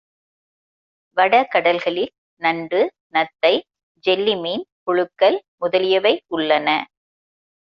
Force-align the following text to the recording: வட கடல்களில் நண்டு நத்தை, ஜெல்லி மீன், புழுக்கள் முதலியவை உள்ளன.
வட 1.17 1.33
கடல்களில் 1.51 2.09
நண்டு 2.41 2.79
நத்தை, 3.13 3.53
ஜெல்லி 4.03 4.35
மீன், 4.35 4.65
புழுக்கள் 4.83 5.37
முதலியவை 5.55 6.13
உள்ளன. 6.27 6.67